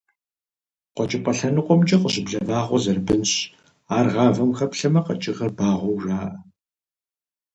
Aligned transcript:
Къуэкӏыпӏэ 0.95 1.31
лъэныкъуэмкӏэ 1.37 1.97
къыщыблэ 2.01 2.39
вагъуэ 2.47 2.77
зэрыбынщ, 2.83 3.31
ар 3.95 4.07
гъавэм 4.13 4.51
хэплъэмэ, 4.57 5.01
къэкӏыгъэр 5.05 5.51
багъуэу 5.57 6.01
жаӏэ. 6.03 6.29